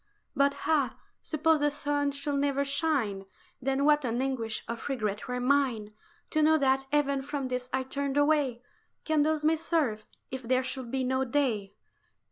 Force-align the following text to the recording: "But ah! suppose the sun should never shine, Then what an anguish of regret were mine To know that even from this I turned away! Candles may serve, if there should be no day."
"But 0.35 0.55
ah! 0.65 0.95
suppose 1.21 1.59
the 1.59 1.69
sun 1.69 2.11
should 2.11 2.39
never 2.39 2.65
shine, 2.65 3.25
Then 3.61 3.85
what 3.85 4.03
an 4.03 4.19
anguish 4.19 4.63
of 4.67 4.89
regret 4.89 5.27
were 5.27 5.39
mine 5.39 5.93
To 6.31 6.41
know 6.41 6.57
that 6.57 6.87
even 6.91 7.21
from 7.21 7.49
this 7.49 7.69
I 7.71 7.83
turned 7.83 8.17
away! 8.17 8.63
Candles 9.05 9.45
may 9.45 9.57
serve, 9.57 10.07
if 10.31 10.41
there 10.41 10.63
should 10.63 10.89
be 10.89 11.03
no 11.03 11.23
day." 11.23 11.75